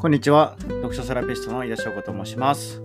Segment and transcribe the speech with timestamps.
[0.00, 0.56] こんにちは。
[0.60, 2.80] 読書セラピストの井田翔子と申します。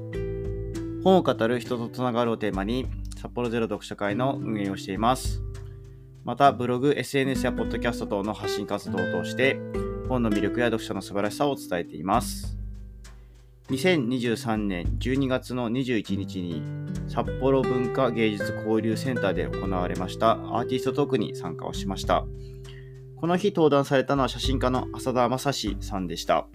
[1.01, 5.41] 本を語る人とつながるをテーマに、札幌ゼロ読書会の運営をしています。
[6.25, 9.57] また、ブログ、SNS やポッドキャスト等の発信活動を通して、
[10.09, 12.57] 本の魅力や読書の素晴らしさを伝えています。
[13.69, 16.61] 2023年12月の21日に
[17.07, 22.25] 札幌文化芸術交流センターで行われましたアーティストトークに参加をしました。
[23.15, 26.45] この日登壇されたのは写真家の浅田正史さんでした。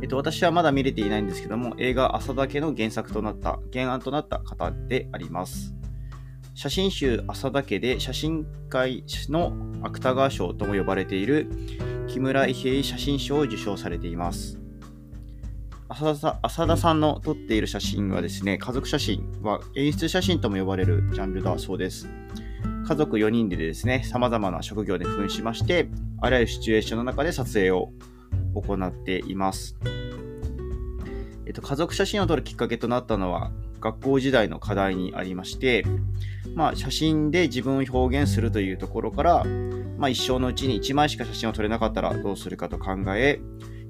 [0.00, 5.74] えっと、私はまだ見れていないんですけども、映画朝だけの原作となった、原案となった方であります。
[6.54, 11.48] 写真集朝だけで写真界の芥川賞とも呼ばれている
[12.08, 14.58] 木村伊平写真賞を受賞されています。
[15.88, 22.08] 浅田浅田さんの撮っている写真はですね、家族写真は演出写真とも呼ばれるジャンルだそうです。
[22.86, 25.88] 家族4人でですね、様々な職業で扮しまして、
[26.20, 27.92] あらゆるシチュエーションの中で撮影を
[28.54, 29.76] 行っています。
[31.46, 35.84] えっと、家族写真を撮るきっかけとなったのは、学校時代の課題にありまして、
[36.54, 39.44] まあ、写真で自分を表現するというところから、
[39.98, 43.40] まあ、一生のうちに1枚しか写真を撮れなかったらどうするかと考え、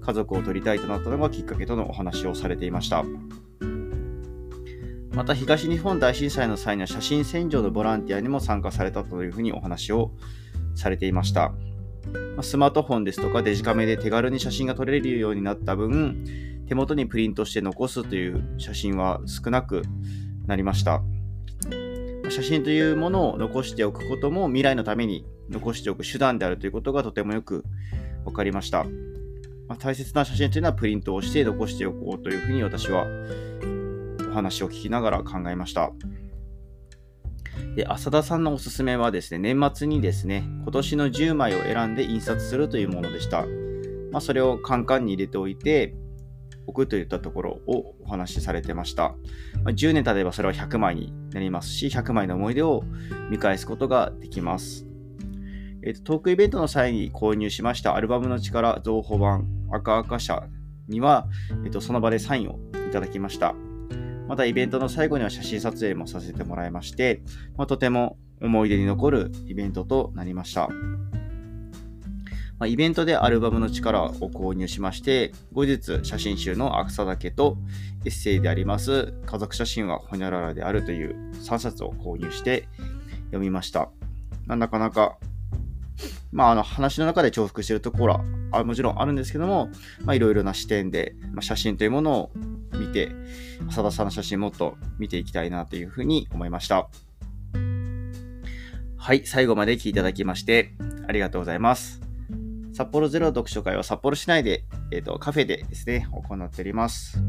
[0.01, 3.05] 家族を撮りたいとなったのがきっかけとのお話をされていました。
[5.15, 10.11] また東日本大震災の際には写真洗浄のボランティアにも参加されたというふうにお話を
[10.75, 11.53] されていました。
[12.43, 16.25] スマートフォンですとかデジカメで手軽に写真が撮れるようになった分、
[16.67, 19.83] 手元にプリントして残すという写真は少なく
[20.47, 21.03] なりました。
[22.31, 27.65] 写真というものを残しておくことも未来のために残しておく手段であるということがとてもよく
[28.25, 28.85] 分かりました。
[29.69, 33.07] まあ、大切な写真というのはプリントをして残しておこうというふうに私は
[34.31, 35.93] お話を聞きながら考えました。
[37.77, 43.47] で、浅田さんのおすすめはですね、年末にですね、今年の10枚を選んで印刷するというものでした。
[44.11, 45.95] まあ、それをカンカンに入れておいて、
[46.67, 49.15] 置くといったところをお話しされてました。
[49.65, 52.85] まあ、10年経てばそれは100枚になりますし、100枚の思い出を
[53.31, 54.87] 見返すことができます。
[55.83, 60.45] えーと、トークイベントの際に購入しましたアルバムの力増補版赤赤社
[60.87, 61.27] には、
[61.65, 62.59] えーとその場でサインを
[62.89, 63.55] いただきました。
[64.33, 67.21] またイベントの最後には写真撮影もさせてもらいまして、
[67.59, 70.71] まあ、とても思い出に残るイベントとなりました。
[72.59, 77.59] ま、イベントでアルバムの力を購入しまして、後日写真集の草だけと
[78.07, 82.67] エッセイであります家族写真はほにゃららであるという3冊を購入して
[83.27, 83.91] 読みました。
[84.47, 85.19] なかなか
[86.33, 89.69] まあ、あの話の中で重複しているところはもちろんあるんですけども、
[90.11, 92.33] いろいろな視点で、まあ、写真というものを
[92.79, 93.13] 見て、
[93.69, 96.89] 浅田さんの写真もっと見ていきたいなというふうに思いました。
[98.97, 100.75] はい、最後まで聞いていただきまして
[101.09, 102.01] ありがとうございます。
[102.73, 107.23] 札幌ゼロ読書会は札幌市内で、えーと、カフェでですね、行っております。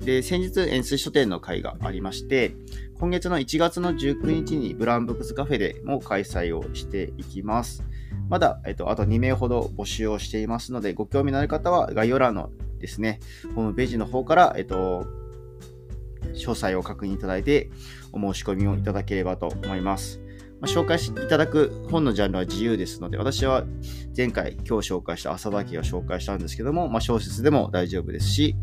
[0.00, 2.54] で、先日、円錐書店の会がありまして、
[2.98, 7.82] 今月の1月の19日にブランブックスカフェでも開催をしていきます。
[8.28, 12.50] まだ、えっと、あと2名ほど募集をしていますので、ご興味のある方は概要欄の
[12.80, 13.20] ですね、
[13.54, 15.06] ホームページの方から、えっと、
[16.34, 17.70] 詳細を確認いただいて、
[18.12, 20.20] お申し込みをいただければと思います。
[20.60, 23.64] まあ、紹介していただく本のジャンルは自由ですので、私は
[24.14, 28.56] 前回今日紹介した朝田家を紹介したんですけども、まあ、小説でも大丈夫ですし、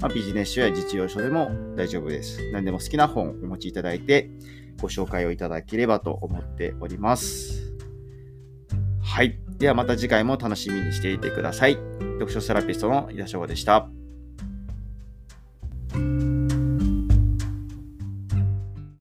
[0.00, 2.50] まあ、ビジネス書や実用書でも大丈夫です。
[2.52, 4.30] 何でも好きな本をお持ちいただいて、
[4.80, 7.59] ご紹介をいただければと思っております。
[9.10, 9.36] はい。
[9.58, 11.74] ではまた次回も楽しみにしていてください。
[12.20, 13.88] 読書セラピストの井田翔でした。